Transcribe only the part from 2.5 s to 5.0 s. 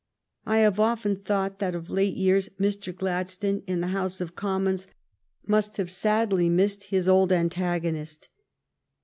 Mr. Gladstone in the House of Commons